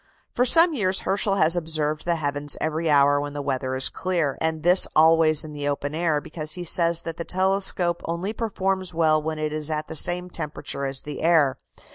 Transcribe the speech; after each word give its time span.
For 0.33 0.45
some 0.45 0.73
years 0.73 1.01
Herschel 1.01 1.35
has 1.35 1.55
observed 1.55 2.05
the 2.05 2.15
heavens 2.15 2.57
every 2.59 2.89
hour 2.89 3.21
when 3.21 3.33
the 3.33 3.41
weather 3.43 3.75
is 3.75 3.87
clear, 3.87 4.35
and 4.41 4.63
this 4.63 4.87
always 4.95 5.43
in 5.45 5.53
the 5.53 5.67
open 5.69 5.93
air, 5.93 6.19
because 6.19 6.53
he 6.53 6.63
says 6.63 7.03
that 7.03 7.17
the 7.17 7.23
telescope 7.23 8.01
only 8.05 8.33
performs 8.33 8.95
well 8.95 9.21
when 9.21 9.37
it 9.37 9.53
is 9.53 9.69
at 9.69 9.89
the 9.89 9.95
same 9.95 10.31
temperature 10.31 10.87
as 10.87 11.03
the 11.03 11.21
air. 11.21 11.59